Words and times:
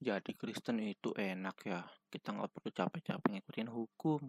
Jadi 0.00 0.32
Kristen 0.34 0.82
itu 0.82 1.14
enak 1.14 1.56
ya. 1.66 1.82
Kita 2.10 2.34
nggak 2.34 2.50
perlu 2.50 2.70
capek-capek 2.70 3.28
ngikutin 3.30 3.70
hukum. 3.70 4.22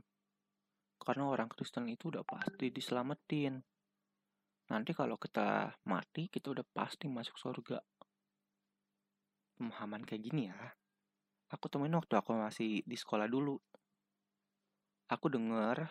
Karena 0.97 1.23
orang 1.29 1.49
Kristen 1.51 1.85
itu 1.89 2.09
udah 2.09 2.25
pasti 2.25 2.73
diselamatin. 2.73 3.61
Nanti 4.71 4.91
kalau 4.97 5.17
kita 5.21 5.77
mati, 5.85 6.25
kita 6.29 6.49
udah 6.49 6.65
pasti 6.65 7.05
masuk 7.05 7.37
surga. 7.37 7.77
Pemahaman 9.55 10.01
kayak 10.03 10.21
gini 10.25 10.49
ya. 10.49 10.57
Aku 11.53 11.69
temuin 11.69 11.93
waktu 11.93 12.17
aku 12.17 12.33
masih 12.33 12.81
di 12.81 12.97
sekolah 12.97 13.29
dulu. 13.29 13.61
Aku 15.13 15.29
denger 15.29 15.85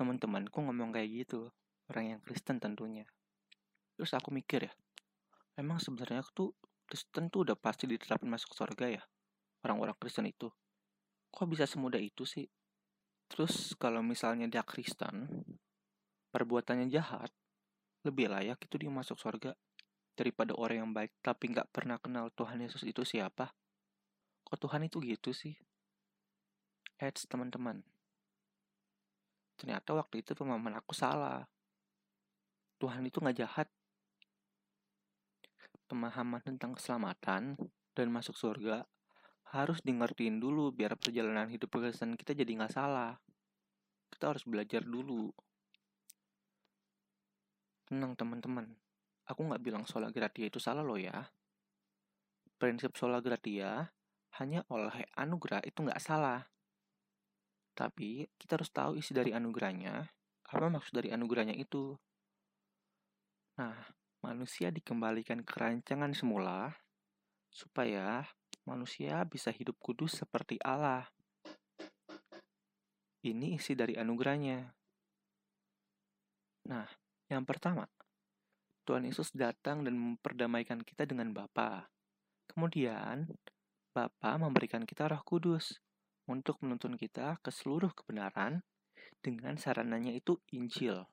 teman-temanku 0.00 0.64
ngomong 0.64 0.96
kayak 0.96 1.28
gitu. 1.28 1.52
Orang 1.92 2.16
yang 2.16 2.20
Kristen 2.24 2.56
tentunya. 2.56 3.04
Terus 4.00 4.16
aku 4.16 4.32
mikir 4.32 4.64
ya, 4.64 4.72
emang 5.60 5.76
sebenarnya 5.76 6.24
tuh 6.32 6.56
Kristen 6.90 7.30
tuh 7.30 7.46
udah 7.46 7.54
pasti 7.54 7.86
ditetapkan 7.86 8.26
masuk 8.26 8.50
surga 8.50 8.98
ya? 8.98 9.02
Orang-orang 9.62 9.94
Kristen 9.94 10.26
itu. 10.26 10.50
Kok 11.30 11.46
bisa 11.46 11.70
semudah 11.70 12.02
itu 12.02 12.26
sih? 12.26 12.50
Terus 13.30 13.78
kalau 13.78 14.02
misalnya 14.02 14.50
dia 14.50 14.66
Kristen, 14.66 15.46
perbuatannya 16.34 16.90
jahat, 16.90 17.30
lebih 18.02 18.26
layak 18.26 18.58
itu 18.58 18.74
dia 18.74 18.90
masuk 18.90 19.22
surga 19.22 19.54
daripada 20.18 20.50
orang 20.58 20.82
yang 20.82 20.90
baik 20.90 21.14
tapi 21.22 21.54
nggak 21.54 21.70
pernah 21.70 22.02
kenal 22.02 22.34
Tuhan 22.34 22.58
Yesus 22.58 22.82
itu 22.82 23.06
siapa. 23.06 23.54
Kok 24.42 24.58
Tuhan 24.66 24.90
itu 24.90 24.98
gitu 24.98 25.30
sih? 25.30 25.54
Eits 26.98 27.30
teman-teman. 27.30 27.86
Ternyata 29.54 29.94
waktu 29.94 30.26
itu 30.26 30.34
pemahaman 30.34 30.82
aku 30.82 30.90
salah. 30.90 31.46
Tuhan 32.82 33.06
itu 33.06 33.22
nggak 33.22 33.38
jahat. 33.38 33.68
Pemahaman 35.90 36.38
tentang 36.46 36.78
keselamatan 36.78 37.58
dan 37.98 38.06
masuk 38.14 38.38
surga 38.38 38.86
harus 39.50 39.82
dengerin 39.82 40.38
dulu 40.38 40.70
biar 40.70 40.94
perjalanan 40.94 41.50
hidup 41.50 41.66
Kristen 41.74 42.14
kita 42.14 42.30
jadi 42.30 42.46
nggak 42.62 42.70
salah. 42.70 43.18
Kita 44.06 44.30
harus 44.30 44.46
belajar 44.46 44.86
dulu. 44.86 45.34
Tenang 47.90 48.14
teman-teman, 48.14 48.70
aku 49.26 49.40
nggak 49.50 49.62
bilang 49.66 49.82
sola 49.82 50.14
gratia 50.14 50.46
itu 50.46 50.62
salah 50.62 50.86
loh 50.86 50.94
ya. 50.94 51.26
Prinsip 52.54 52.94
sola 52.94 53.18
gratia 53.18 53.90
hanya 54.38 54.62
oleh 54.70 55.10
anugerah 55.18 55.66
itu 55.66 55.82
nggak 55.82 55.98
salah. 55.98 56.38
Tapi 57.74 58.30
kita 58.38 58.62
harus 58.62 58.70
tahu 58.70 58.94
isi 58.94 59.10
dari 59.10 59.34
anugerahnya, 59.34 60.06
apa 60.54 60.66
maksud 60.70 60.94
dari 60.94 61.10
anugerahnya 61.10 61.58
itu. 61.58 61.98
Nah, 63.58 63.74
manusia 64.20 64.68
dikembalikan 64.68 65.40
ke 65.44 65.52
rancangan 65.56 66.12
semula 66.12 66.76
supaya 67.50 68.24
manusia 68.68 69.24
bisa 69.26 69.50
hidup 69.50 69.76
kudus 69.80 70.20
seperti 70.20 70.60
Allah. 70.62 71.08
Ini 73.20 73.60
isi 73.60 73.76
dari 73.76 73.96
anugerahnya. 74.00 74.64
Nah, 76.72 76.88
yang 77.28 77.44
pertama, 77.44 77.84
Tuhan 78.88 79.04
Yesus 79.04 79.28
datang 79.36 79.84
dan 79.84 79.96
memperdamaikan 79.96 80.80
kita 80.80 81.04
dengan 81.04 81.32
Bapa. 81.36 81.90
Kemudian, 82.48 83.28
Bapa 83.92 84.40
memberikan 84.40 84.88
kita 84.88 85.10
Roh 85.10 85.20
Kudus 85.26 85.76
untuk 86.30 86.62
menuntun 86.62 86.94
kita 86.96 87.36
ke 87.44 87.50
seluruh 87.52 87.92
kebenaran 87.92 88.62
dengan 89.20 89.58
sarananya 89.60 90.14
itu 90.14 90.40
Injil. 90.54 91.04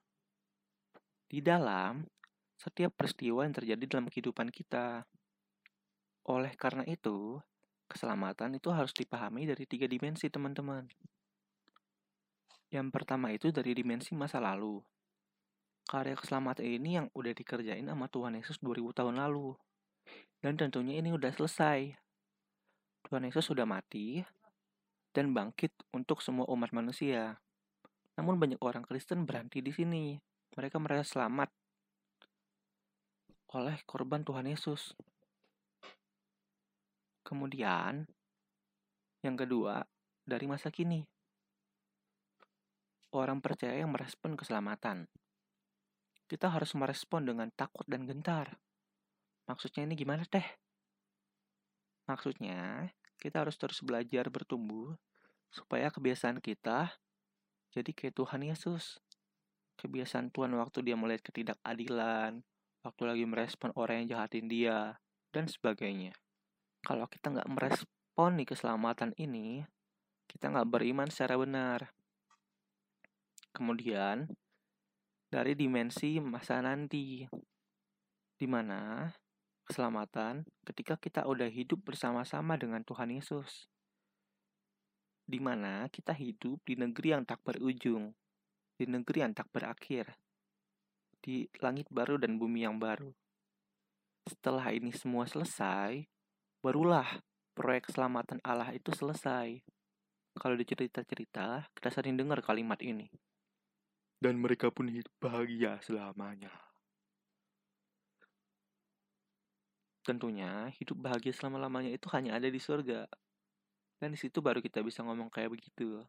Di 1.28 1.44
dalam 1.44 2.08
setiap 2.58 2.90
peristiwa 2.98 3.46
yang 3.46 3.54
terjadi 3.54 3.84
dalam 3.86 4.10
kehidupan 4.10 4.50
kita. 4.50 5.06
Oleh 6.26 6.52
karena 6.58 6.82
itu, 6.84 7.38
keselamatan 7.86 8.58
itu 8.58 8.68
harus 8.74 8.90
dipahami 8.92 9.46
dari 9.46 9.64
tiga 9.64 9.86
dimensi, 9.86 10.26
teman-teman. 10.26 10.90
Yang 12.68 12.88
pertama 12.92 13.32
itu 13.32 13.48
dari 13.48 13.72
dimensi 13.72 14.12
masa 14.12 14.42
lalu, 14.42 14.82
karya 15.88 16.12
keselamatan 16.18 16.68
ini 16.68 17.00
yang 17.00 17.06
udah 17.16 17.32
dikerjain 17.32 17.88
sama 17.88 18.12
Tuhan 18.12 18.36
Yesus 18.36 18.60
2000 18.60 18.92
tahun 18.92 19.16
lalu. 19.16 19.56
Dan 20.44 20.60
tentunya 20.60 21.00
ini 21.00 21.16
udah 21.16 21.32
selesai. 21.32 21.96
Tuhan 23.08 23.24
Yesus 23.24 23.48
sudah 23.48 23.64
mati 23.64 24.20
dan 25.16 25.32
bangkit 25.32 25.72
untuk 25.96 26.20
semua 26.20 26.44
umat 26.52 26.76
manusia. 26.76 27.40
Namun 28.20 28.36
banyak 28.36 28.60
orang 28.60 28.84
Kristen 28.84 29.24
berhenti 29.24 29.64
di 29.64 29.72
sini. 29.72 30.20
Mereka 30.52 30.76
merasa 30.76 31.06
selamat 31.06 31.48
oleh 33.54 33.76
korban 33.88 34.24
Tuhan 34.24 34.48
Yesus. 34.48 34.96
Kemudian, 37.24 38.08
yang 39.24 39.36
kedua, 39.36 39.84
dari 40.24 40.46
masa 40.48 40.72
kini. 40.72 41.04
Orang 43.12 43.40
percaya 43.40 43.76
yang 43.76 43.92
merespon 43.92 44.36
keselamatan 44.36 45.08
kita 46.28 46.52
harus 46.52 46.76
merespon 46.76 47.24
dengan 47.24 47.48
takut 47.48 47.88
dan 47.88 48.04
gentar. 48.04 48.60
Maksudnya 49.48 49.88
ini 49.88 49.96
gimana 49.96 50.28
teh? 50.28 50.44
Maksudnya, 52.04 52.92
kita 53.16 53.48
harus 53.48 53.56
terus 53.56 53.80
belajar 53.80 54.28
bertumbuh 54.28 54.92
supaya 55.48 55.88
kebiasaan 55.88 56.44
kita 56.44 57.00
jadi 57.72 57.90
kayak 57.96 58.14
Tuhan 58.20 58.44
Yesus. 58.44 59.00
Kebiasaan 59.80 60.28
Tuhan 60.28 60.52
waktu 60.52 60.84
dia 60.84 61.00
melihat 61.00 61.24
ketidakadilan, 61.32 62.44
waktu 62.82 63.02
lagi 63.04 63.24
merespon 63.26 63.74
orang 63.74 64.04
yang 64.04 64.18
jahatin 64.18 64.46
dia, 64.46 64.98
dan 65.32 65.46
sebagainya. 65.46 66.16
Kalau 66.82 67.06
kita 67.10 67.34
nggak 67.34 67.50
merespon 67.50 68.38
nih 68.38 68.48
keselamatan 68.48 69.12
ini, 69.18 69.66
kita 70.30 70.52
nggak 70.52 70.68
beriman 70.68 71.08
secara 71.10 71.36
benar. 71.36 71.92
Kemudian, 73.52 74.30
dari 75.28 75.52
dimensi 75.52 76.20
masa 76.22 76.60
nanti. 76.64 77.26
Di 78.38 78.46
mana 78.46 79.10
keselamatan 79.66 80.46
ketika 80.62 80.96
kita 80.96 81.26
udah 81.26 81.50
hidup 81.50 81.82
bersama-sama 81.84 82.56
dengan 82.56 82.80
Tuhan 82.86 83.12
Yesus. 83.12 83.66
Di 85.28 85.42
mana 85.42 85.90
kita 85.92 86.16
hidup 86.16 86.64
di 86.64 86.78
negeri 86.78 87.12
yang 87.12 87.28
tak 87.28 87.44
berujung, 87.44 88.16
di 88.80 88.86
negeri 88.88 89.26
yang 89.26 89.36
tak 89.36 89.50
berakhir, 89.52 90.16
di 91.22 91.50
langit 91.62 91.86
baru 91.90 92.16
dan 92.18 92.38
bumi 92.38 92.66
yang 92.66 92.78
baru. 92.78 93.10
Setelah 94.28 94.70
ini 94.74 94.92
semua 94.92 95.24
selesai, 95.24 96.04
barulah 96.60 97.20
proyek 97.52 97.90
keselamatan 97.90 98.38
Allah 98.44 98.70
itu 98.74 98.92
selesai. 98.92 99.60
Kalau 100.38 100.54
di 100.54 100.64
cerita-cerita, 100.64 101.66
kita 101.74 101.88
sering 101.90 102.14
dengar 102.14 102.38
kalimat 102.44 102.78
ini 102.84 103.10
dan 104.18 104.34
mereka 104.38 104.74
pun 104.74 104.90
hidup 104.90 105.10
bahagia 105.22 105.78
selamanya. 105.82 106.50
Tentunya 110.02 110.72
hidup 110.74 110.98
bahagia 110.98 111.30
selama-lamanya 111.30 111.94
itu 111.94 112.10
hanya 112.10 112.34
ada 112.34 112.50
di 112.50 112.58
surga. 112.58 113.06
Dan 113.98 114.14
di 114.14 114.18
situ 114.18 114.42
baru 114.42 114.58
kita 114.58 114.82
bisa 114.82 115.06
ngomong 115.06 115.30
kayak 115.30 115.54
begitu. 115.54 116.02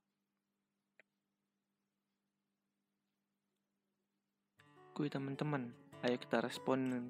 Kui 4.99 5.07
teman-teman, 5.07 5.71
ayo 6.03 6.19
kita 6.19 6.43
respon 6.43 7.07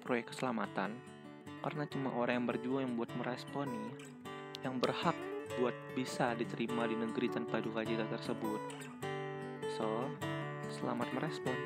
proyek 0.00 0.32
keselamatan. 0.32 0.96
Karena 1.60 1.84
cuma 1.84 2.08
orang 2.16 2.40
yang 2.40 2.48
berjuang 2.48 2.82
yang 2.88 2.94
buat 2.96 3.12
meresponi, 3.12 3.92
yang 4.64 4.80
berhak 4.80 5.12
buat 5.60 5.76
bisa 5.92 6.32
diterima 6.32 6.88
di 6.88 6.96
negeri 6.96 7.28
tanpa 7.28 7.60
duka 7.60 7.84
cita 7.84 8.08
tersebut. 8.08 8.60
So, 9.76 10.08
Selamat 10.80 11.12
merespon. 11.12 11.60